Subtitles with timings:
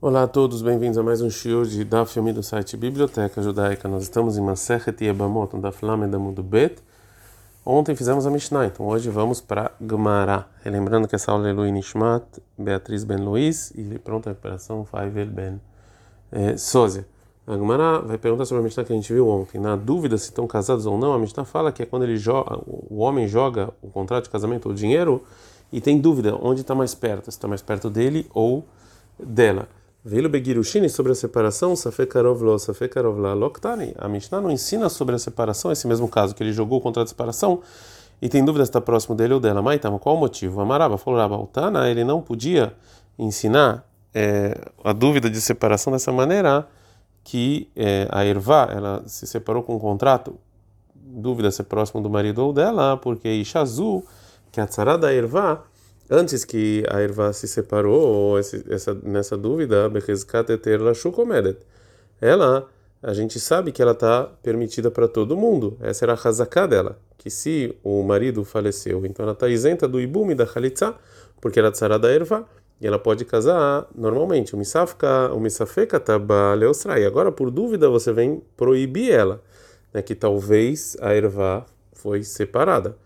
[0.00, 1.84] Olá a todos, bem-vindos a mais um show de
[2.16, 3.88] Yomi do site Biblioteca Judaica.
[3.88, 6.80] Nós estamos em Masechet Yebamot, da Flame da Mundo Bet.
[7.66, 10.46] Ontem fizemos a Mishnah, então hoje vamos para Gemara.
[10.64, 12.22] Lembrando que essa aula é Lui Nishmat,
[12.56, 15.60] Beatriz Ben Luiz e pronta recuperação Faivel Ben
[16.30, 17.04] é, Sósia.
[17.44, 19.60] A Gemara vai perguntar sobre a Mishnah que a gente viu ontem.
[19.60, 22.56] Na dúvida se estão casados ou não, a Mishnah fala que é quando ele joga,
[22.64, 25.24] o homem joga o contrato de casamento ou dinheiro
[25.72, 28.64] e tem dúvida onde está mais perto, se está mais perto dele ou
[29.18, 29.66] dela.
[30.04, 33.92] Veio Begirushini sobre a separação, Safekarov lo, Safekarov la loktani.
[33.98, 37.06] A Mishnah não ensina sobre a separação, esse mesmo caso que ele jogou contra a
[37.06, 37.60] separação
[38.22, 39.60] e tem dúvida se está próximo dele ou dela.
[39.60, 40.60] Mas qual o motivo?
[40.60, 42.74] Amaraba falou, Rabaltana, ele não podia
[43.18, 43.84] ensinar
[44.14, 46.68] é, a dúvida de separação dessa maneira
[47.24, 50.38] que é, a Ervá, ela se separou com um contrato,
[50.94, 54.02] dúvida se é próximo do marido ou dela, porque Ishazu,
[54.50, 55.64] que é a tzara da Ervá,
[56.10, 59.90] antes que a erva se separou, ou essa, nessa dúvida,
[62.20, 62.68] ela,
[63.02, 65.76] a gente sabe que ela está permitida para todo mundo.
[65.80, 70.00] Essa era a razaká dela, que se o marido faleceu, então ela está isenta do
[70.00, 70.94] ibumi da khalitza,
[71.40, 72.46] porque ela tzara da erva,
[72.80, 74.54] e ela pode casar normalmente.
[74.54, 77.04] O misafka, o misafeka taba leostrai.
[77.04, 79.42] Agora, por dúvida, você vem proibir ela,
[79.92, 82.96] né, que talvez a erva foi separada.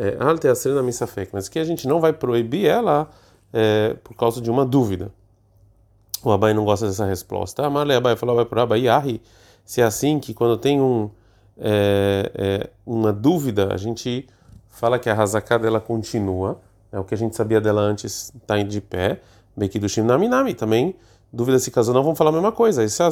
[0.00, 3.10] É, Alte Asrina Misafek, mas que a gente não vai proibir ela
[3.52, 5.10] é, por causa de uma dúvida.
[6.22, 7.66] O Abai não gosta dessa resposta.
[7.66, 9.20] Ah, Marley Abai falou, vai para Abai, Ahi,
[9.64, 11.10] se é assim que quando tem um,
[11.58, 14.28] é, é, uma dúvida, a gente
[14.68, 16.60] fala que a Hazaká dela continua,
[16.92, 19.20] é o que a gente sabia dela antes está de pé,
[19.56, 20.94] Beki do Naminami também,
[21.32, 22.84] dúvida se casou não, vamos falar a mesma coisa.
[22.84, 23.10] Essa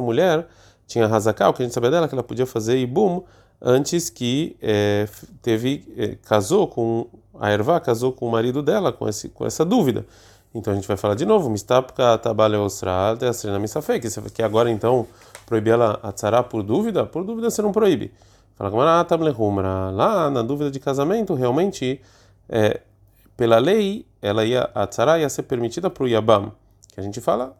[0.00, 0.46] mulher
[0.86, 3.22] tinha Hazaká, o que a gente sabia dela, que ela podia fazer e boom,
[3.60, 5.08] antes que é,
[5.42, 7.06] teve é, casou com
[7.38, 10.06] a erva casou com o marido dela com esse com essa dúvida.
[10.54, 11.50] Então a gente vai falar de novo.
[11.50, 15.06] Mistapka tabale ostral teastrina misafek que agora então
[15.46, 17.04] proibir ela a tzara por dúvida?
[17.04, 18.12] Por dúvida você não proíbe.
[18.56, 22.00] Fala como lá na dúvida de casamento realmente
[22.48, 22.80] é,
[23.36, 26.52] pela lei ela ia a tzara ia ser permitida para o yabam
[26.92, 27.56] que a gente fala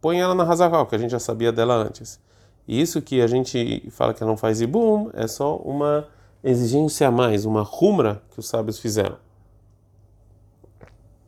[0.00, 2.18] põe ela na razakal que a gente já sabia dela antes
[2.66, 6.06] isso que a gente fala que ela não faz ibum é só uma
[6.42, 9.16] exigência a mais, uma rumra que os sábios fizeram.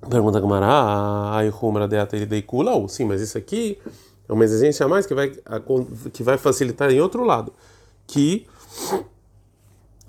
[0.09, 0.66] Pergunta Gamara,
[1.31, 2.88] ai rumra de ateideikula?
[2.88, 3.78] Sim, mas isso aqui
[4.28, 5.32] é uma exigência a mais que vai,
[6.12, 7.53] que vai facilitar em outro lado.
[8.06, 8.47] Que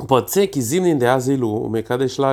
[0.07, 2.31] pode ser que zimnin de azilu, o mekadesh la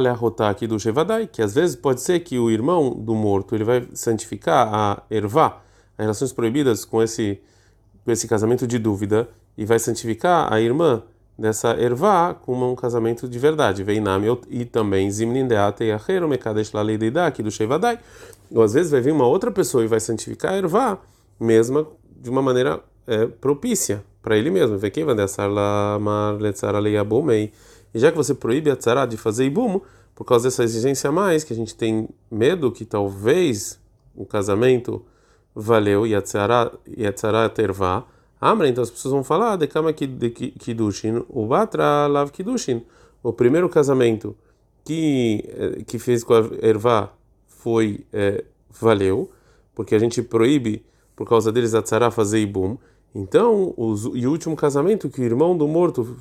[0.49, 3.87] aqui do shevadai, que às vezes pode ser que o irmão do morto ele vai
[3.93, 5.61] santificar a ervá,
[5.99, 7.41] as relações proibidas com esse
[8.07, 11.03] esse casamento de dúvida e vai santificar a irmã
[11.39, 13.83] dessa ervá com um casamento de verdade.
[13.83, 16.83] Vem nami e também zimnin deate achero mekadesh la
[17.27, 17.99] aqui do shevadai.
[18.51, 20.99] Ou às vezes vai vir uma outra pessoa e vai santificar a ervá
[21.39, 21.87] mesma
[22.21, 24.77] de uma maneira é, propícia para ele mesmo.
[24.79, 26.37] Vai dessar lá mar
[27.95, 29.81] E já que você proíbe a tzara de fazer ibum,
[30.15, 33.81] por causa dessa exigência a mais, que a gente tem medo que talvez
[34.15, 35.03] o casamento
[35.55, 38.05] valeu e a tzara tervá.
[38.41, 42.83] Amra, então as pessoas vão falar de kama kidushin, o batra lav kidushin.
[43.23, 44.35] O primeiro casamento
[44.85, 47.13] que eh, que fez com a ervá
[47.47, 49.31] foi é, valeu,
[49.75, 50.85] porque a gente proíbe
[51.15, 52.79] por causa deles a fazer ibum.
[53.15, 56.17] Então, os, e o último casamento que o irmão do morto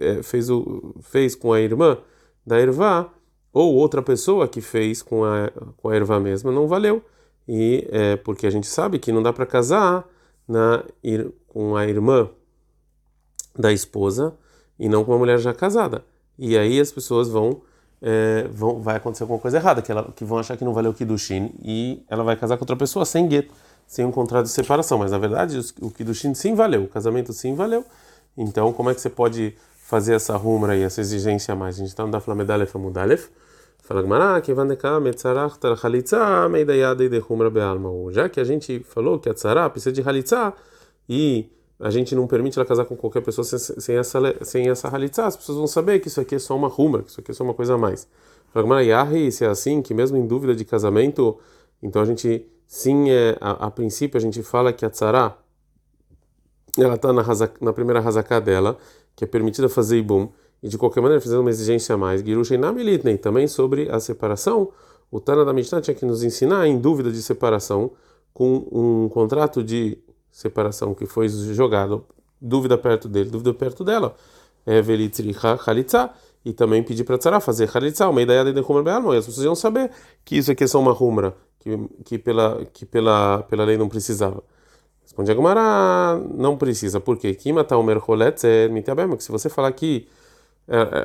[0.00, 1.98] é, fez, o, fez com a irmã
[2.46, 3.10] da ervá,
[3.52, 7.02] ou outra pessoa que fez com a, com a ervá mesma, não valeu
[7.48, 10.06] e é, porque a gente sabe que não dá para casar
[10.46, 10.84] na,
[11.46, 12.28] com a irmã
[13.58, 14.34] da esposa
[14.78, 16.04] e não com uma mulher já casada.
[16.38, 17.62] E aí as pessoas vão,
[18.02, 20.90] é, vão vai acontecer alguma coisa errada, que, ela, que vão achar que não valeu
[20.90, 23.52] o Kiddushin e ela vai casar com outra pessoa sem gueto,
[23.86, 24.98] sem um contrato de separação.
[24.98, 27.82] Mas na verdade o Kiddushin sim valeu, o casamento sim valeu.
[28.36, 31.76] Então como é que você pode fazer essa rumra e essa exigência a mais?
[31.76, 33.30] A gente está no da Flamedalef Amudalef.
[33.88, 34.52] Fala Gmará, que
[38.12, 40.52] Já que a gente falou que a tzara precisa de halitzá
[41.08, 41.50] e
[41.80, 45.38] a gente não permite ela casar com qualquer pessoa sem, essa sem essa halitzá, as
[45.38, 47.42] pessoas vão saber que isso aqui é só uma rumra, que isso aqui é só
[47.42, 48.06] uma coisa a mais.
[48.52, 51.38] Fala Gmará, Yahi, se é assim, que mesmo em dúvida de casamento,
[51.82, 55.34] então a gente sim é a, a princípio a gente fala que a tzara
[56.76, 57.22] ela está na,
[57.62, 58.76] na primeira razaká dela,
[59.16, 60.28] que é permitida fazer ibum
[60.62, 64.70] e de qualquer maneira fizemos uma exigência a mais, Girushin Namilitnei, também sobre a separação,
[65.10, 67.90] o Tana da Mishnah tinha que nos ensinar em dúvida de separação,
[68.32, 69.98] com um contrato de
[70.30, 72.04] separação que foi jogado,
[72.40, 74.14] dúvida perto dele, dúvida perto dela,
[74.66, 76.10] é Velitricha Khalitza,
[76.44, 79.44] e também pedir para Tzara fazer Khalitza, uma ideia de Humra Be'almo, e as pessoas
[79.44, 79.90] iam saber
[80.24, 83.88] que isso aqui é só uma rumra, que, que, pela, que pela, pela lei não
[83.88, 84.42] precisava.
[85.02, 87.00] Responde Agumara, não precisa.
[87.00, 87.34] Por quê?
[87.34, 88.68] Que matar o mercholet é
[89.16, 90.06] que se você falar que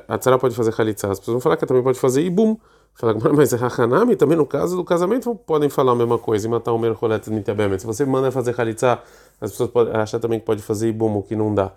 [0.08, 2.58] a tzara pode fazer halitza, as pessoas vão falar que também pode fazer ibum.
[2.96, 6.50] Fala, mas é hachanami, também no caso do casamento podem falar a mesma coisa e
[6.50, 7.80] matar o mercholet mitiabem.
[7.80, 9.00] Se você manda fazer halitza,
[9.42, 11.72] as pessoas podem achar também que pode fazer ibum, o que não dá.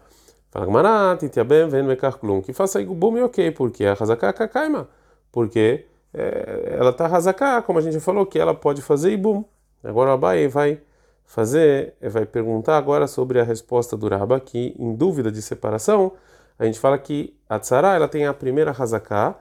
[0.51, 2.43] Fala, Gmará, titiabem, vem mekar klum.
[2.43, 4.89] Que faça ibum e ok, porque a hazaká kakaima.
[5.33, 9.45] Porque é, ela está hazaká, como a gente falou, que ela pode fazer ibum.
[9.83, 10.81] Agora o Abai vai
[11.25, 16.13] fazer, vai perguntar agora sobre a resposta do Raba, que em dúvida de separação,
[16.59, 19.39] a gente fala que a tzara ela tem a primeira hazaká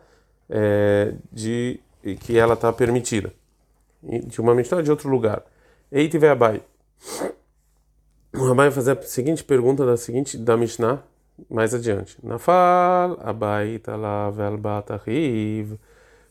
[0.49, 1.79] é, de
[2.21, 3.33] que ela está permitida
[4.03, 5.43] de uma Mishnah de outro lugar.
[5.91, 6.61] Ei tiver Abai.
[8.33, 11.01] O Abai vai fazer a seguinte pergunta da seguinte da Mishnah
[11.49, 12.17] mais adiante.
[12.23, 14.35] Nafal Abai talav.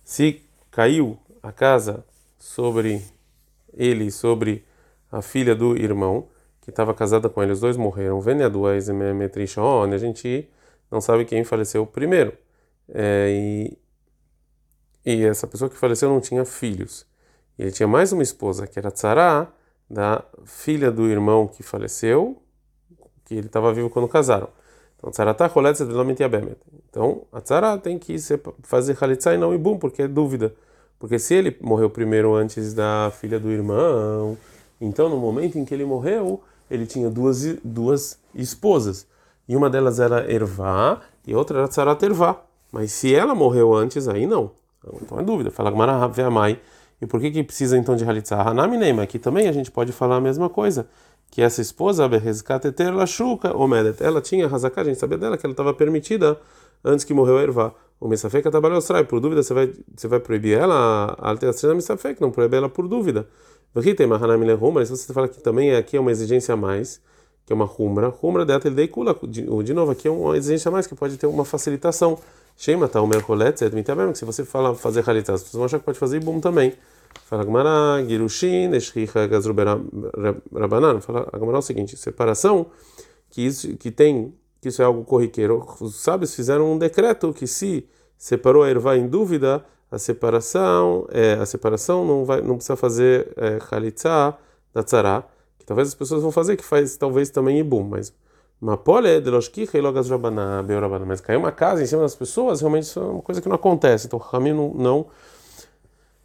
[0.05, 2.05] Se caiu a casa
[2.39, 3.03] sobre
[3.73, 4.65] ele, sobre
[5.11, 6.29] a filha do irmão,
[6.61, 8.23] que estava casada com ele, os dois morreram.
[9.15, 10.49] Metrichon, a gente
[10.95, 12.33] não sabe quem faleceu primeiro.
[12.89, 13.79] É, e,
[15.05, 17.07] e essa pessoa que faleceu não tinha filhos.
[17.59, 19.49] E ele tinha mais uma esposa, que era Tzara,
[19.89, 22.41] da filha do irmão que faleceu,
[23.25, 24.49] que ele estava vivo quando casaram.
[24.97, 26.59] Então, Tzarata Choletz Edvelomit Yabemet.
[26.89, 28.17] Então, a Tzara tem que
[28.63, 30.55] fazer Khalitsa e não Ibum, porque é dúvida.
[30.99, 34.39] Porque se ele morreu primeiro antes da filha do irmão,
[34.81, 39.07] então, no momento em que ele morreu, ele tinha duas, duas esposas.
[39.49, 42.41] E uma delas era Ervá e outra era Tsarat Ervá.
[42.73, 44.51] Mas se ela morreu antes, aí não.
[45.03, 45.51] Então é dúvida.
[45.51, 46.59] Fala Gamara Veamai.
[47.01, 48.49] E por que, que precisa então de Halitzah?
[48.49, 49.03] Hanami Neima.
[49.03, 50.89] Aqui também a gente pode falar a mesma coisa.
[51.31, 55.53] Que essa esposa, Berrezkateter Lashuka Omedet, ela tinha Hazaká, a gente sabia dela que ela
[55.53, 56.39] estava permitida
[56.85, 57.73] antes que morreu a Ervá.
[57.99, 61.17] O Messafek trabalhou Por dúvida, você vai, você vai proibir ela?
[61.19, 63.27] A Alteração Messafek, não proíbe ela por dúvida.
[63.75, 63.85] Mas
[64.91, 67.01] você fala que também aqui é uma exigência a mais,
[67.47, 70.73] que é uma rumra, rumra dela ele kula, de novo aqui é uma exigência a
[70.73, 72.19] mais que pode ter uma facilitação.
[72.57, 75.99] Shema tá o mercolet, que se você fala fazer halitas, vocês vão achar que pode
[75.99, 76.73] fazer bom também.
[77.27, 79.81] Fala Gmará, Girushin, Eshricha, Gazrubera,
[80.53, 81.01] Rabanan.
[81.01, 82.67] Fala Gmará o seguinte: separação,
[83.31, 85.67] que isso que tem, que isso é algo corriqueiro.
[85.81, 87.87] Os sábios fizeram um decreto que se
[88.17, 93.33] separou a erva em dúvida, a separação, é, a separação não vai, não precisa fazer
[93.37, 93.59] é,
[94.73, 95.25] da tzara,
[95.65, 98.13] que talvez as pessoas vão fazer, que faz talvez também ibum, mas
[100.79, 103.49] rabana, mas cair uma casa em cima das pessoas, realmente isso é uma coisa que
[103.49, 105.07] não acontece, então Rami não, não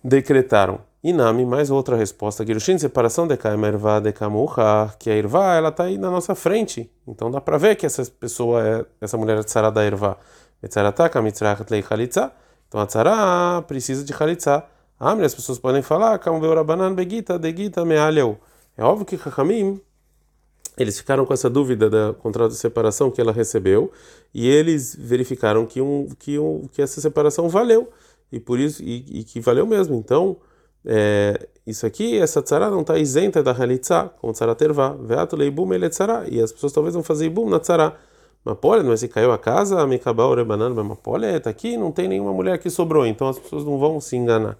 [0.03, 0.81] decretaram.
[1.01, 2.45] Inami, mais outra resposta.
[2.45, 6.35] Girushin, separação de Kaima Ervá de Kamuha, que a Ervá, ela está aí na nossa
[6.35, 6.91] frente.
[7.07, 10.17] Então dá para ver que essa pessoa é, essa mulher é tzara da Ervá.
[11.71, 12.33] Lei chalitza.
[12.67, 14.61] Então a tzara precisa de chalitza.
[14.99, 16.19] Ah, as pessoas podem falar,
[16.65, 18.37] banan begita degita mealeu.
[18.79, 19.81] É óbvio que Chachamim,
[20.77, 23.91] eles ficaram com essa dúvida da contrato de separação que ela recebeu
[24.33, 27.89] e eles verificaram que, um, que, um, que essa separação valeu
[28.31, 29.95] e por isso e, e que valeu mesmo.
[29.95, 30.37] Então,
[30.85, 35.73] é, isso aqui, essa tzara não está isenta da halitza, como tzara tervá, veato leibum
[35.73, 37.97] ele tzara, e as pessoas talvez vão fazer ibum na tzara.
[38.45, 42.31] Mapolé, mas se caiu a casa, Mikabal Rebanan, mas Mapolé, está aqui, não tem nenhuma
[42.31, 44.57] mulher que sobrou, então as pessoas não vão se enganar.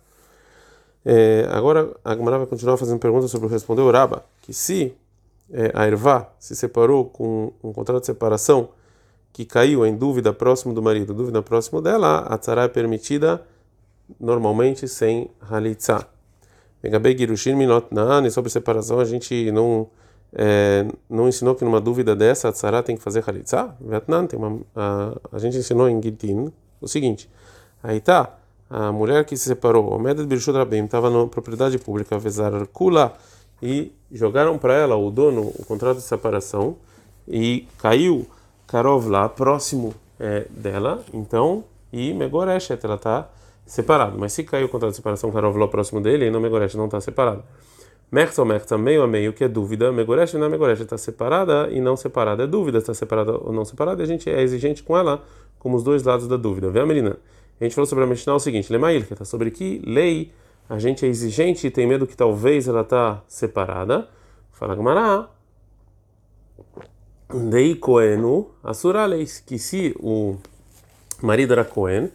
[1.06, 4.94] É, agora a Gemara vai continuar fazendo perguntas sobre o responder o Raba, que se
[5.52, 8.70] é, a Ervá se separou com um contrato de separação
[9.32, 13.42] que caiu em dúvida próximo do marido, dúvida próximo dela, a tzara é permitida
[14.20, 16.06] normalmente sem halitza.
[16.84, 19.88] Megabei Girushin Minot Nani, sobre separação a gente não
[20.34, 23.76] é, não ensinou que numa dúvida dessa a tzara tem que fazer halitzah?
[23.82, 27.30] Vietnã tem uma a, a gente ensinou em Gitin o seguinte:
[27.82, 28.39] aí tá
[28.70, 33.14] a mulher que se separou, o Medet Birshut Rabim estava na propriedade pública, Vezar Kula
[33.62, 36.76] e jogaram para ela o dono o contrato de separação
[37.28, 38.28] e caiu
[38.68, 43.28] Karov lá próximo é, dela, então e Megoreshet ela está
[43.66, 44.16] separada.
[44.18, 47.02] Mas se caiu o contrato de separação Karov lá próximo dele, não Megoreshet não está
[47.02, 47.44] separado.
[48.12, 49.92] Mertza ou mertza, meio a meio, que é dúvida.
[49.92, 52.44] Megoresh não é megoresh, está separada e não separada.
[52.44, 54.02] É dúvida, está separada ou não separada.
[54.02, 55.24] E a gente é exigente com ela,
[55.60, 56.72] como os dois lados da dúvida.
[56.72, 57.18] Vê a menina.
[57.60, 60.32] A gente falou sobre a Mishnah o seguinte: Lemail, que está sobre que lei
[60.70, 64.08] a gente é exigente e tem medo que talvez ela está separada.
[64.52, 65.28] Fala Gamará.
[67.50, 70.36] Dei Coenu, Asura leis, que se o
[71.22, 72.10] marido era Cohen,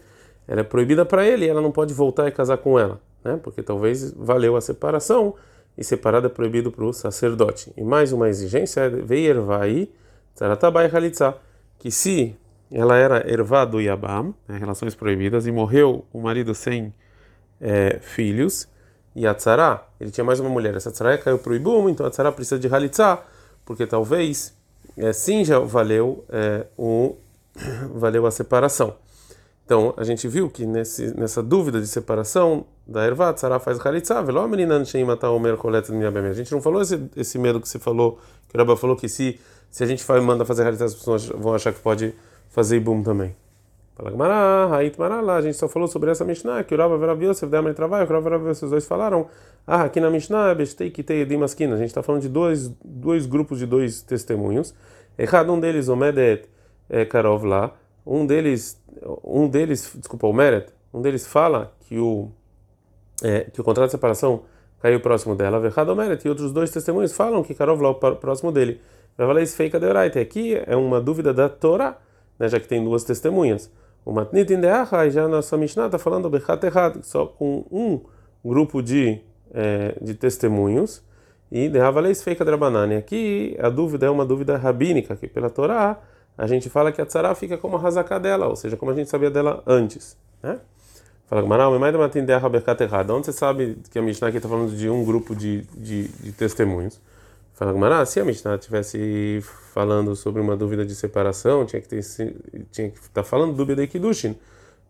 [0.47, 3.39] ela é proibida para ele, ela não pode voltar e casar com ela, né?
[3.43, 5.35] Porque talvez valeu a separação
[5.79, 7.73] e separado é proibido para o sacerdote.
[7.77, 9.89] E mais uma exigência é veiervai
[10.35, 11.37] tzaratabai halitza,
[11.79, 12.37] que se
[12.75, 16.93] ela era ervá do Yabam, né, relações proibidas, e morreu o marido sem
[17.61, 18.69] é, filhos,
[19.15, 19.35] e a
[20.01, 20.75] ele tinha mais uma mulher.
[20.75, 23.23] Essa tzara caiu para o ibum, então a precisa de halitzá,
[23.65, 24.53] porque talvez
[24.97, 27.15] é, sim já valeu é, o
[27.95, 28.97] valeu a separação.
[29.65, 34.21] Então a gente viu que nesse, nessa dúvida de separação da erva, tzara faz halitzá,
[34.21, 38.19] veló menina matar o mercolet A gente não falou esse, esse medo que você falou,
[38.49, 39.39] que o Rabba falou que se
[39.71, 42.15] se a gente faz, manda fazer halitzá, as pessoas vão achar que pode
[42.55, 43.35] fazer ibum também.
[43.97, 47.21] Fala Gmará, Haït Maralá, a gente só falou sobre essa Mishnah, que o Rava Verav
[47.23, 49.27] Yosef, Demar e Travai, que o Rava Verav Yosef, os dois falaram,
[49.67, 53.27] ah, aqui na Mishnah, Bestei Kitei Edim Askina, a gente está falando de dois, dois
[53.27, 54.73] grupos de dois testemunhos,
[55.19, 56.49] errado um deles, o Medet
[56.89, 57.73] é, Karov lá,
[58.07, 58.81] um deles,
[59.25, 62.31] um deles, desculpa, o Meret, um deles fala que o,
[63.23, 64.43] é, que o contrato de separação
[64.81, 68.53] caiu próximo dela, errado o Meret, e outros dois testemunhos falam que Karov lá próximo
[68.53, 68.81] dele.
[69.17, 70.21] Vai isso feika de Oraita.
[70.21, 71.97] Aqui é uma dúvida da Torá,
[72.39, 73.71] né, já que tem duas testemunhas.
[74.05, 74.61] O Matnit in
[75.07, 78.01] e já na sua Mishnah está falando Bechat errado, só com um
[78.45, 79.21] grupo de,
[79.53, 81.03] é, de testemunhos.
[81.51, 82.97] E de Havaleis feika drabanani.
[82.97, 86.01] Aqui a dúvida é uma dúvida rabínica, que pela Torá
[86.37, 88.95] a gente fala que a tzara fica como a razaká dela, ou seja, como a
[88.95, 90.17] gente sabia dela antes.
[90.43, 90.59] Né?
[91.27, 91.43] Fala
[93.03, 93.13] de.
[93.13, 96.33] Onde você sabe que a Mishnah aqui está falando de um grupo de, de, de
[96.33, 97.01] testemunhos?
[97.55, 99.41] Fala Gmará, se a Mishnah estivesse
[99.73, 102.03] falando sobre uma dúvida de separação, tinha que ter,
[102.73, 104.37] tinha que estar tá falando dúvida de Kiddushin,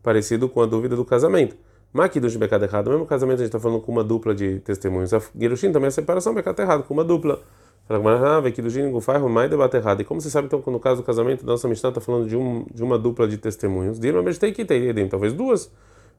[0.02, 1.54] parecido com a dúvida do casamento.
[1.92, 5.12] Mas Kiddush becado errado, mesmo casamento a gente está falando com uma dupla de testemunhos.
[5.12, 7.40] A Girushin também é separação, becado errado, com uma dupla.
[7.86, 10.00] Fala Gmará, ah, Kiddushin Gufai, mais debate errado.
[10.00, 12.34] E como você sabe então que no caso do casamento, nossa Mishnah está falando de,
[12.34, 14.00] um, de uma dupla de testemunhos?
[14.00, 15.70] Dirma Bestei Kitei talvez duas.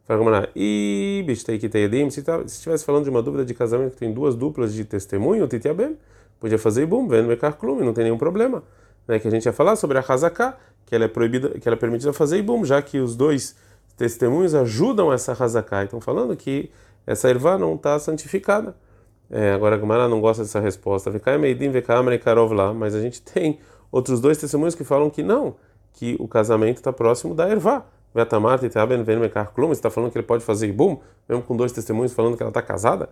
[0.05, 3.97] Fala Gmará, e Bestei Kitei se tá, estivesse falando de uma dúvida de casamento que
[3.97, 5.97] tem duas duplas de testemunho, Titiabem
[6.39, 8.63] podia fazer ibum, vendo mecar clume, não tem nenhum problema.
[9.07, 9.19] Né?
[9.19, 11.79] Que a gente ia falar sobre a hazaká, que ela é proibida, que ela é
[11.79, 13.55] permitida fazer ibum, já que os dois
[13.97, 15.83] testemunhos ajudam essa hazaká.
[15.83, 16.69] Estão falando que
[17.05, 18.75] essa ervá não está santificada.
[19.29, 21.11] É, agora a Gemara não gosta dessa resposta.
[22.75, 23.59] Mas a gente tem
[23.91, 25.55] outros dois testemunhos que falam que não,
[25.93, 27.85] que o casamento está próximo da ervá.
[28.13, 31.55] Vetamart e Taben Ven Mekar Klum, está falando que ele pode fazer ibum, mesmo com
[31.55, 33.09] dois testemunhos falando que ela está casada?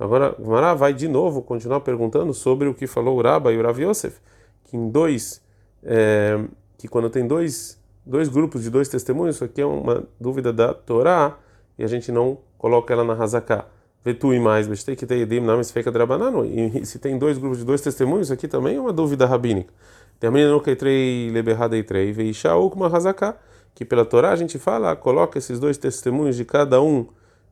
[0.00, 3.62] Agora, Gmará vai de novo continuar perguntando sobre o que falou o Rabba e o
[3.62, 4.18] Rav Yosef,
[4.64, 5.42] que em dois,
[5.84, 6.42] é,
[6.78, 10.72] que quando tem dois, dois grupos de dois testemunhos, isso aqui é uma dúvida da
[10.72, 11.36] Torá
[11.78, 13.66] e a gente não coloca ela na Hazaká.
[14.02, 16.46] Vetu e mais, que edim names feika drabanano.
[16.46, 19.70] E se tem dois grupos de dois testemunhos, isso aqui também é uma dúvida rabínica.
[20.18, 23.36] Termina no que trei leberrada e trei, veisha ou uma Hazaká,
[23.74, 27.06] que pela Torá a gente fala, coloca esses dois testemunhos de cada um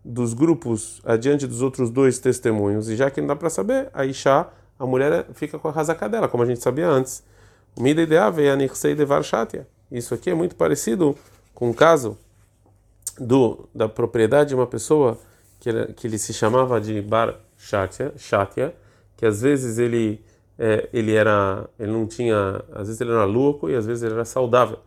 [0.08, 4.06] dos grupos adiante dos outros dois testemunhos, e já que não dá para saber, a
[4.06, 4.46] Isha,
[4.78, 7.22] a mulher fica com a razaca dela, como a gente sabia antes.
[8.94, 9.68] De varshatia.
[9.92, 11.14] Isso aqui é muito parecido
[11.54, 12.16] com o caso
[13.18, 15.18] do, da propriedade de uma pessoa
[15.60, 18.74] que, era, que ele se chamava de bar shatia, shatia
[19.16, 20.24] que às vezes ele
[20.58, 24.14] é, ele era ele não tinha às vezes ele era louco e às vezes ele
[24.14, 24.78] era saudável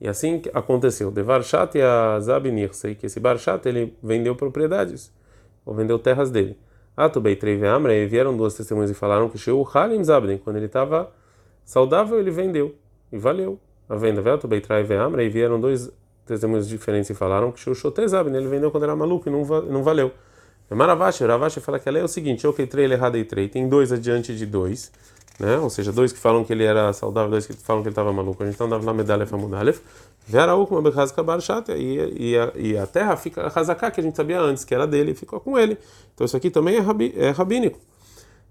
[0.00, 1.10] e assim aconteceu.
[1.10, 5.12] De Varshat e a Zabinir, sei que esse Barshat ele vendeu propriedades,
[5.64, 6.58] ou vendeu terras dele.
[6.96, 10.66] Atubei Treve Amra, e vieram duas testemunhas e falaram que Sheu Halim Zabden, quando ele
[10.66, 11.12] estava
[11.64, 12.74] saudável, ele vendeu.
[13.10, 13.58] E valeu.
[13.88, 15.90] A venda veio Atubei Treve Amra, e vieram dois
[16.26, 19.44] testemunhos diferentes e falaram que Sheu Shote Zabden, ele vendeu quando era maluco e não,
[19.62, 20.12] não valeu.
[20.70, 23.92] Maravashi, Ravashi fala que ela é o seguinte: Ok, três errado e três, tem dois
[23.92, 24.90] adiante de dois
[25.38, 25.58] né?
[25.58, 28.12] Ou seja, dois que falam que ele era saudável, dois que falam que ele estava
[28.12, 28.42] maluco.
[28.42, 29.80] A gente está andando na medalha famudalef.
[30.26, 30.80] Veraú com
[31.76, 35.38] e e a terra fica razaká que a gente sabia antes que era dele ficou
[35.38, 35.76] com ele.
[36.14, 37.78] Então isso aqui também é, rabi, é rabínico,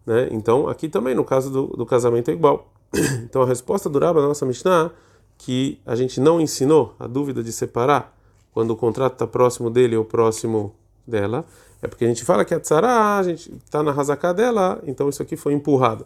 [0.05, 0.27] né?
[0.31, 2.71] Então aqui também no caso do, do casamento é igual.
[3.23, 4.91] Então a resposta do Rabba, nossa Mishnah,
[5.35, 8.15] que a gente não ensinou a dúvida de separar
[8.53, 10.75] quando o contrato está próximo dele ou próximo
[11.07, 11.43] dela,
[11.81, 15.09] é porque a gente fala que a tzara, a gente está na razaká dela, então
[15.09, 16.05] isso aqui foi empurrado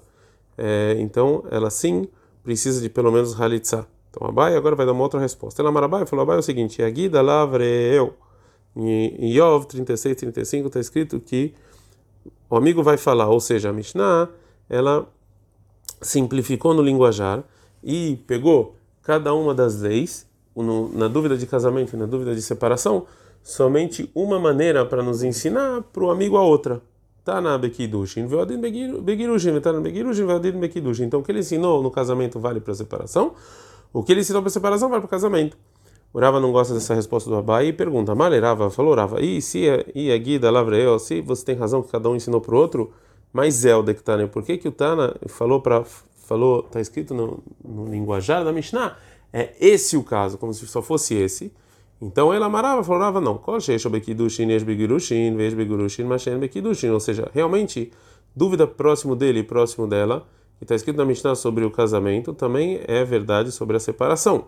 [0.58, 2.08] é, então ela sim
[2.44, 3.86] precisa de pelo menos halitzá.
[4.10, 5.62] Então Abai agora vai dar uma outra resposta.
[5.62, 8.16] Ela Marabai falou: Abai é o seguinte: Yagida lavreu.
[8.76, 11.54] Em Yov 36, 35 está escrito que
[12.50, 14.30] o amigo vai falar, ou seja, a Mishnah,
[14.70, 15.08] ela
[16.00, 17.44] simplificou no linguajar
[17.84, 20.28] e pegou cada uma das leis,
[20.94, 23.06] na dúvida de casamento e na dúvida de separação,
[23.42, 26.82] somente uma maneira para nos ensinar para o amigo a outra.
[27.28, 31.04] Tana Bekidushin, Veodin Begirushin, Tana Begirushin, Veodin Bekidushin.
[31.04, 33.34] Então, o que ele ensinou no casamento vale para a separação,
[33.92, 35.58] o que ele ensinou para a separação vale para o casamento.
[36.14, 39.42] O Rava não gosta dessa resposta do Abai e pergunta: Male Rava falou Rava, e
[39.42, 42.56] se é, e a guida Lavreo, se você tem razão que cada um ensinou para
[42.56, 42.94] o outro,
[43.34, 47.44] mas Zelda que Tana, por que que o Tana falou para falou, está escrito no,
[47.62, 48.98] no linguajar da Mishnah,
[49.34, 51.52] é esse o caso, como se só fosse esse.
[52.02, 53.42] Então ela amarava, falava não.
[53.46, 53.60] Ou
[57.00, 57.92] seja, realmente,
[58.36, 60.28] dúvida próximo dele e próximo dela,
[60.58, 64.46] que está escrito na Mishnah sobre o casamento, também é verdade sobre a separação.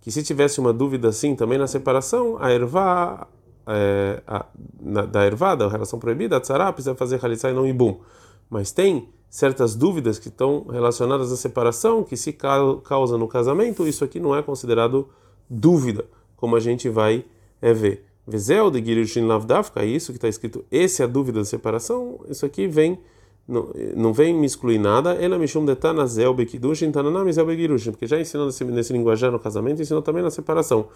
[0.00, 3.26] Que se tivesse uma dúvida assim também na separação, a ervá,
[3.66, 4.46] é, a,
[4.80, 8.00] na, da ervá, da relação proibida, a tzara precisa fazer halitzá e não ibum.
[8.48, 14.04] Mas tem certas dúvidas que estão relacionadas à separação, que se causa no casamento, isso
[14.04, 15.08] aqui não é considerado
[15.50, 17.24] dúvida como a gente vai
[17.60, 18.04] é, ver.
[18.26, 22.44] Vezel de Girushin Lavdafka, isso que está escrito, esse é a dúvida da separação, isso
[22.44, 22.98] aqui vem,
[23.46, 27.92] não, não vem me excluir nada, ela me chama de Tanazel Bekidushin, Tananam Zel Begirushin,
[27.92, 30.88] porque já ensinou nesse, nesse linguajar no casamento, ensinou também na separação.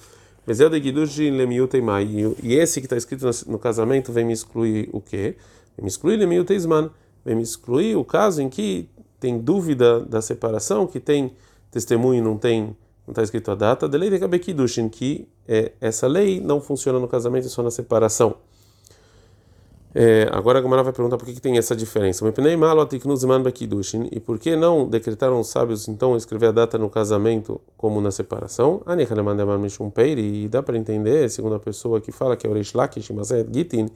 [0.44, 4.88] Vezel de Girushin Lemiuteimai, e esse que está escrito no, no, casamento vem me excluir
[4.92, 5.36] o quê?
[5.76, 6.90] Vem me excluir Lemiuteisman,
[7.24, 8.88] vem me excluir o caso em que
[9.20, 11.32] tem dúvida da separação, que tem
[11.70, 12.74] testemunho e não tem
[13.10, 16.98] não está escrito a data, de lei de Kabekidushin, que é, essa lei não funciona
[17.00, 18.36] no casamento só na separação.
[19.92, 22.24] É, agora a Gamara vai perguntar por que, que tem essa diferença.
[22.24, 28.12] E por que não decretaram os sábios então escrever a data no casamento como na
[28.12, 28.80] separação?
[28.86, 32.50] E dá para entender, segundo a pessoa que fala que é
[33.52, 33.90] Gitin,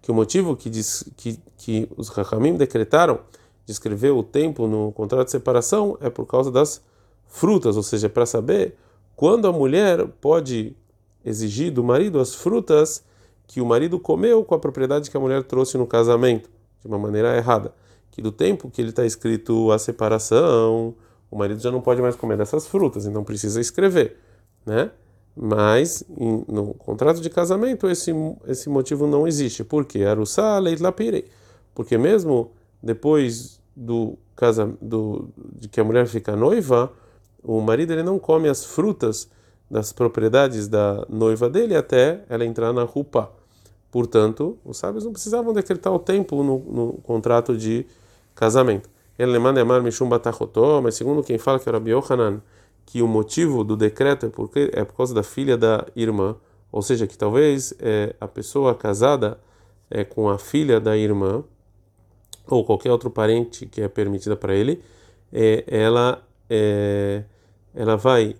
[0.00, 3.18] que o motivo que, diz, que, que os Rahamim decretaram
[3.66, 6.80] de escrever o tempo no contrato de separação é por causa das
[7.30, 8.74] frutas, ou seja, para saber
[9.16, 10.76] quando a mulher pode
[11.24, 13.02] exigir do marido as frutas
[13.46, 16.98] que o marido comeu com a propriedade que a mulher trouxe no casamento, de uma
[16.98, 17.74] maneira errada.
[18.10, 20.94] Que do tempo que ele está escrito a separação,
[21.30, 24.16] o marido já não pode mais comer dessas frutas, então precisa escrever,
[24.66, 24.90] né?
[25.36, 28.12] Mas em, no contrato de casamento esse
[28.46, 29.62] esse motivo não existe.
[29.62, 30.04] Por quê?
[30.04, 31.24] Arussá leit lapire.
[31.74, 32.50] Porque mesmo
[32.82, 36.92] depois do casa do de que a mulher fica noiva,
[37.42, 39.28] o marido ele não come as frutas
[39.70, 43.30] das propriedades da noiva dele até ela entrar na rupa.
[43.90, 47.86] Portanto, os sábios não precisavam decretar o tempo no, no contrato de
[48.34, 48.88] casamento.
[49.18, 52.40] Ele amar mishum batachotó, mas segundo quem fala que era Biohanan,
[52.86, 56.34] que o motivo do decreto é, porque, é por causa da filha da irmã,
[56.72, 59.38] ou seja, que talvez é, a pessoa casada
[59.90, 61.44] é, com a filha da irmã,
[62.48, 64.82] ou qualquer outro parente que é permitida para ele,
[65.32, 67.22] é, ela é,
[67.72, 68.34] ela vai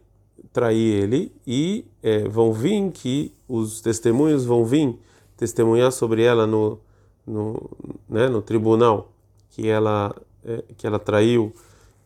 [0.53, 4.99] trair ele e é, vão vir que os testemunhos vão vir
[5.37, 6.79] testemunhar sobre ela no,
[7.25, 7.71] no,
[8.09, 9.13] né, no tribunal
[9.51, 11.53] que ela é, que ela traiu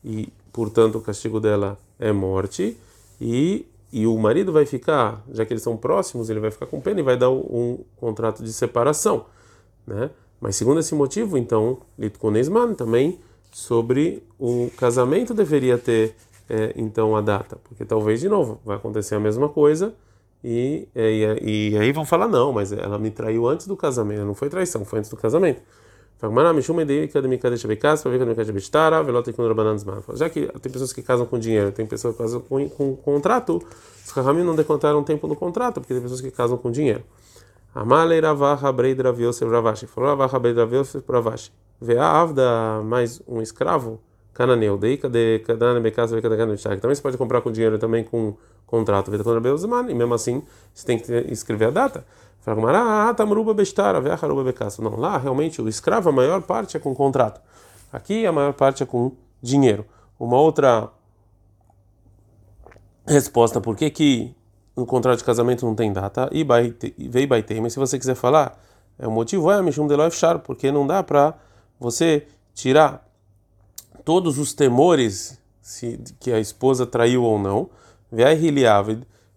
[0.04, 2.76] e portanto o castigo dela é morte
[3.20, 6.80] e e o marido vai ficar, já que eles são próximos, ele vai ficar com
[6.80, 9.26] pena e vai dar um contrato de separação,
[9.86, 10.10] né?
[10.40, 13.20] Mas segundo esse motivo, então, Litkonesman também
[13.54, 16.16] sobre o casamento deveria ter
[16.50, 19.94] é, então a data, porque talvez de novo vai acontecer a mesma coisa
[20.42, 24.24] e, é, e, e, aí vão falar não, mas ela me traiu antes do casamento,
[24.24, 25.62] não foi traição, foi antes do casamento.
[30.16, 33.62] Já que tem pessoas que casam com dinheiro, tem pessoas que casam com, com, contrato,
[34.04, 37.04] os Rahamim não decontaram tempo no contrato, porque tem pessoas que casam com dinheiro.
[37.72, 39.86] Amalei Ravaha Breid Rav Yosef Ravashi.
[39.86, 41.52] Falou Ravaha Breid Rav Yosef Ravashi.
[41.80, 44.00] Vê a Avda mais um escravo
[44.32, 44.76] cananeu.
[44.78, 45.40] Daí cadê
[46.80, 49.10] Também você pode comprar com dinheiro também com contrato.
[49.40, 52.04] Beuzman e mesmo assim você tem que escrever a data.
[52.46, 53.14] Ah,
[54.44, 54.82] becasa.
[54.82, 57.40] Não, lá realmente o escravo a maior parte é com contrato.
[57.92, 59.86] Aqui a maior parte é com dinheiro.
[60.18, 60.90] Uma outra
[63.06, 64.34] resposta por que que
[64.76, 66.44] no contrato de casamento não tem data e
[67.08, 68.58] veio baitei, mas se você quiser falar,
[68.98, 71.34] é o motivo é Mishum de Char, porque não dá para
[71.84, 73.06] você tirar
[74.04, 77.68] todos os temores se, que a esposa traiu ou não.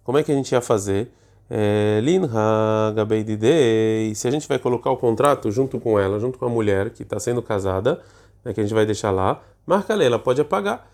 [0.04, 1.12] Como é que a gente ia fazer?
[1.50, 6.50] É, e se a gente vai colocar o contrato junto com ela, junto com a
[6.50, 8.02] mulher que está sendo casada,
[8.44, 10.90] né, que a gente vai deixar lá, marca ela, ela pode apagar.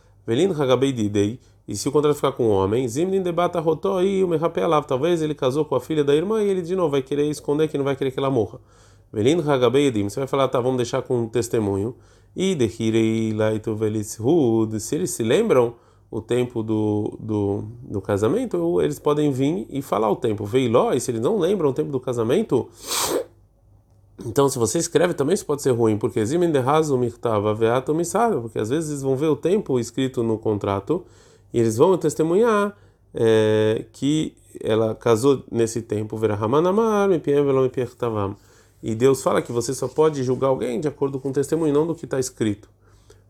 [1.68, 4.86] E se o contrato ficar com o homem, Zimnin debata rotó e o Merrapealav.
[4.86, 7.68] Talvez ele casou com a filha da irmã e ele de novo vai querer esconder
[7.68, 8.60] que não vai querer que ela morra.
[9.14, 10.10] Velin Hagabeidim.
[10.10, 11.96] Você vai falar, tá, vamos deixar com um testemunho.
[12.36, 14.80] E Dehirei Laitu Velishud.
[14.80, 15.76] Se eles se lembram
[16.10, 20.46] o tempo do, do, do casamento, eles podem vir e falar o tempo.
[20.46, 22.68] Veiló, e se eles não lembram o tempo do casamento.
[24.26, 27.94] Então, se você escreve também isso pode ser ruim, porque Zimin de Hazu Mirtava Veato
[27.94, 31.04] Missável, porque às vezes eles vão ver o tempo escrito no contrato
[31.52, 32.76] e eles vão testemunhar
[33.14, 36.16] é, que ela casou nesse tempo,
[38.84, 41.88] e Deus fala que você só pode julgar alguém de acordo com o testemunho, não
[41.88, 42.70] do que está escrito.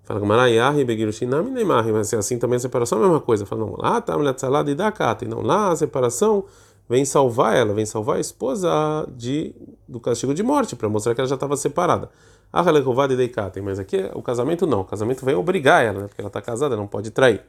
[0.04, 0.20] Fala
[1.94, 3.46] mas assim também a separação é a mesma coisa.
[3.46, 6.44] Fala, não, lá tá a salada e da cata, não, lá a separação
[6.89, 9.54] vem salvar ela, vem salvar a esposa de,
[9.88, 12.10] do castigo de morte, para mostrar que ela já estava separada.
[12.52, 12.63] Ah,
[13.63, 16.08] mas aqui o casamento não, o casamento vem obrigar ela, né?
[16.08, 17.42] porque ela está casada, não pode trair.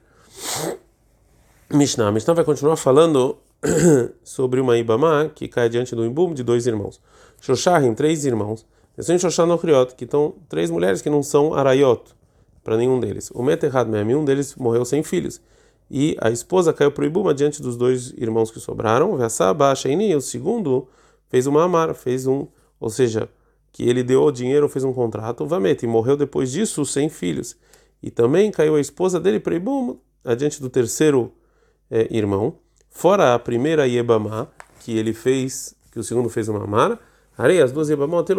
[1.72, 3.36] Mishnah, Mishnah vai continuar falando
[4.22, 7.00] sobre uma Ibama que cai diante do Imbum de dois irmãos.
[7.44, 8.64] Shoshahim, três irmãos.
[8.96, 12.00] Nessim Shoshah Nochriot, que estão três mulheres que não são Arayot,
[12.62, 13.30] para nenhum deles.
[13.34, 15.42] O Meterhad Mem, um deles morreu sem filhos.
[15.90, 19.14] E a esposa caiu para o Ibuma diante dos dois irmãos que sobraram.
[19.18, 20.88] Vassaba, Shaini, o segundo,
[21.28, 22.46] fez uma amar, fez um,
[22.80, 23.28] ou seja,
[23.70, 27.54] que ele deu o dinheiro, fez um contrato, Vamete, e morreu depois disso sem filhos.
[28.02, 31.30] E também caiu a esposa dele para Ibuma, adiante do terceiro
[31.90, 32.54] é, irmão.
[32.88, 34.48] Fora a primeira Yebamá,
[34.80, 36.98] que ele fez, que o segundo fez uma amar,
[37.36, 38.30] Arei, as duas Yebamot,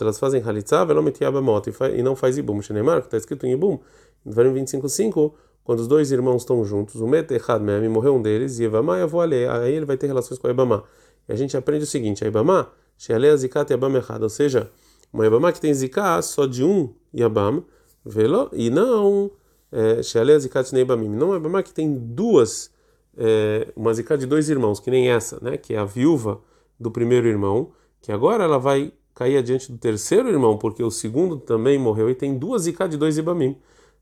[0.00, 2.60] elas fazem Halitzá, Velomet Yabamot, e não faz Ibum.
[2.60, 3.78] Shenemar, que está escrito em Ibum,
[4.26, 8.64] em 25.5, quando os dois irmãos estão juntos, o Metechad Mem, morreu um deles, e
[8.64, 9.32] Yebamá, eu vou aí
[9.72, 10.82] ele vai ter relações com a Yebamá.
[11.28, 14.70] E a gente aprende o seguinte, a Yebamá, Shealea Zikat Yabam Echad, ou seja,
[15.12, 17.64] uma Yebamá que tem Ziká só de um Yabam,
[18.04, 19.30] velo, e não
[20.02, 22.70] Shealea Zikat Neibamim, não é Yebamá que tem duas,
[23.16, 26.40] é, uma Ziká de dois irmãos, que nem essa, né, que é a viúva
[26.78, 27.72] do primeiro irmão,
[28.04, 32.14] que agora ela vai cair adiante do terceiro irmão, porque o segundo também morreu e
[32.14, 33.56] tem duas zika de dois ibamim.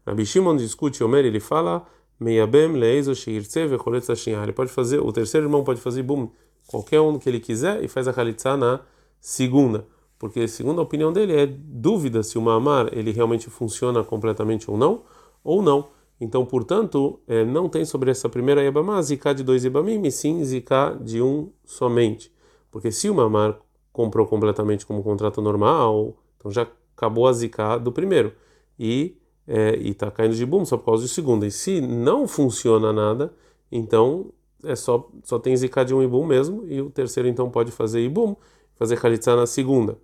[0.05, 1.87] Rabi Shimon discute, Omer, ele fala,
[2.19, 6.29] meiabem leizo sheirtze Ele pode fazer, o terceiro irmão pode fazer bum,
[6.67, 8.81] qualquer um que ele quiser e faz a khalitza na
[9.21, 9.87] segunda.
[10.19, 14.77] Porque, segundo a opinião dele, é dúvida se o mamar ele realmente funciona completamente ou
[14.77, 15.03] não,
[15.45, 15.91] ou não.
[16.21, 20.43] Então, portanto, é, não tem sobre essa primeira Yabamá zika de dois Ibamim, e sim
[20.43, 22.33] zika de um somente.
[22.69, 23.61] Porque se o mamar
[23.93, 28.33] comprou completamente como contrato normal, então já acabou a zika do primeiro.
[28.79, 31.45] E é, está caindo de boom só por causa do segundo.
[31.45, 33.33] E se não funciona nada,
[33.71, 34.33] então
[34.65, 38.01] é só, só tem zika de um ibum mesmo, e o terceiro então pode fazer
[38.01, 38.37] ibum,
[38.77, 39.99] fazer khalitsa na segunda.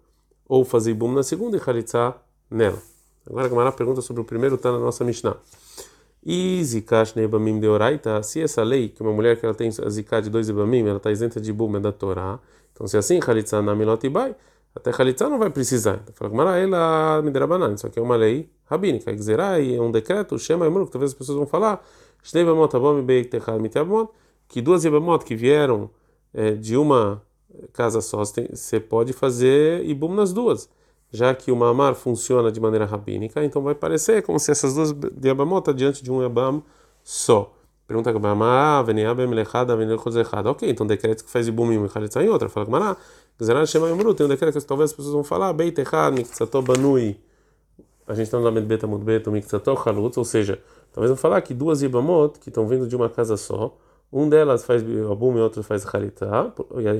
[0.48, 2.14] Ou fazer ibum na segunda e khalitsa
[2.50, 2.78] nela.
[3.28, 5.36] Agora a Gamara pergunta sobre o primeiro, está na nossa Mishnah.
[6.24, 9.88] E zikash neibamim de oraita, se essa lei, que uma mulher que ela tem a
[9.88, 12.40] zika de dois ibamim, ela está isenta de ibum, é da Torá,
[12.78, 14.36] então, se assim, Khalitza na Milotibai,
[14.72, 16.00] até Khalitza não vai precisar.
[16.14, 20.64] Fala, Gmara, ela Midrabanan, isso aqui é uma lei rabínica, Gzerai, é um decreto, Shema
[20.68, 21.84] e que talvez as pessoas vão falar,
[24.48, 25.90] que duas Yebamot que vieram
[26.32, 27.20] é, de uma
[27.72, 30.68] casa só, você pode fazer Ibum nas duas.
[31.10, 34.94] Já que o Mamar funciona de maneira rabínica, então vai parecer como se essas duas
[35.24, 36.62] Yebamot diante de um Yabam
[37.02, 37.57] só.
[37.88, 40.50] Pergunta que Bama, Veniabe, Melechada, Venechozechada.
[40.50, 42.46] Ok, então decreto que faz Ibum e Michalitza em outra.
[42.50, 42.96] Fala Mará,
[43.40, 46.14] Gzeran Shema Yomru, tem um decreto que talvez as pessoas vão falar, Beit Echad,
[46.66, 47.18] Banui.
[48.06, 50.60] A gente está no Lamed Beta Mudbeto, Miktsato Chalutz, ou seja,
[50.92, 53.74] talvez vão falar que duas Ibamot que estão vindo de uma casa só,
[54.12, 56.52] um delas faz Ibum e outro faz Chalitza,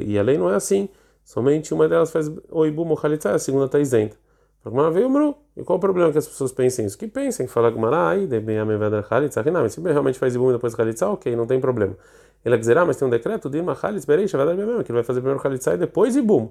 [0.06, 0.88] e a lei não é assim.
[1.22, 4.16] Somente uma delas faz o Ibum ou Chalitza, a segunda está isenta.
[4.64, 5.34] Agmará veio Mru.
[5.56, 6.98] E qual o problema que as pessoas pensem isso?
[6.98, 10.52] Que pensem, fala Agmará, aí, de bem a mevada Khalitza, mas se realmente faz ibum
[10.52, 11.96] depois Khalitza, ok, não tem problema.
[12.44, 14.84] Ele vai dizer, ah, mas tem um decreto de uma Khalitz, berei, vai dar mesmo,
[14.84, 16.50] que ele vai fazer primeiro Khalitza e depois ibum.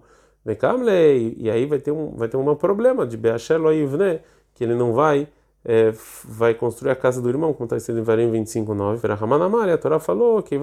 [1.38, 3.62] E aí vai ter um, vai ter um problema de Beachel
[3.98, 4.22] né
[4.54, 5.28] que ele não vai
[5.68, 5.92] é,
[6.24, 8.98] vai construir a casa do irmão, como está escrito em Varim 25.9,
[9.74, 10.56] a Torá falou que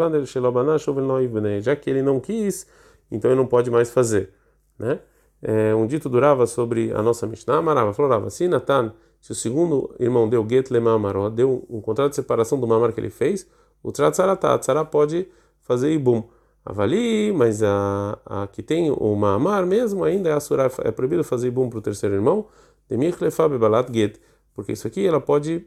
[1.61, 2.67] já que ele não quis,
[3.11, 4.33] então ele não pode mais fazer,
[4.79, 5.01] né?
[5.45, 9.95] É, um dito durava sobre a nossa Mishnah, Amarava, falava assim, Natan, se o segundo
[10.01, 10.99] irmão deu get lema
[11.31, 13.47] deu um contrato de separação do mamar que ele fez,
[13.83, 15.29] o tratzaratá, tzara pode
[15.61, 16.25] fazer ibum.
[16.65, 21.49] Avali, mas a, a que tem o mamar mesmo ainda é asura, é proibido fazer
[21.49, 22.47] ibum para o terceiro irmão,
[22.89, 23.15] demir
[23.61, 24.19] balat get,
[24.55, 25.67] porque isso aqui ela pode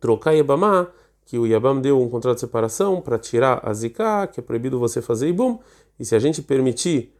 [0.00, 0.88] trocar yabamá,
[1.24, 4.80] que o yabam deu um contrato de separação para tirar a zika, que é proibido
[4.80, 5.60] você fazer ibum,
[6.00, 7.14] e se a gente permitir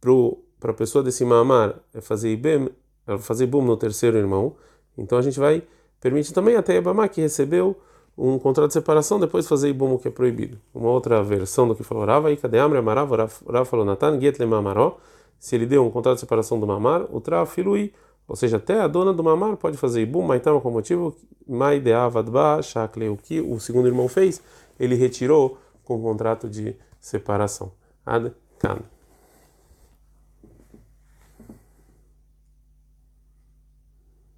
[0.00, 2.70] pro para a pessoa desse mamar é fazer ibem,
[3.06, 4.56] é fazer bum no terceiro irmão,
[4.96, 5.62] então a gente vai
[6.00, 7.76] permitir também até Ibama que recebeu
[8.16, 10.58] um contrato de separação depois fazer ibum o que é proibido.
[10.74, 13.12] Uma outra versão do que falou Rava, aí cadê Amre Amarav,
[13.46, 14.96] Rav falou Natan, Get mamaró,
[15.38, 17.92] se ele deu um contrato de separação do mamar, o tra filui,
[18.26, 21.14] ou seja, até a dona do mamar pode fazer ibum, então com motivo,
[21.46, 24.40] mai deavadba shakle, o que o segundo irmão fez,
[24.80, 27.70] ele retirou com o contrato de separação.
[28.06, 28.78] Ad kan.